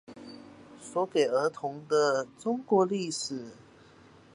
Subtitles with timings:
[0.81, 3.51] 說給兒童的中國歷史